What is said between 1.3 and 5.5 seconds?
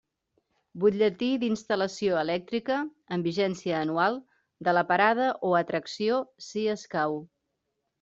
d'instal·lació elèctrica, amb vigència anual, de la parada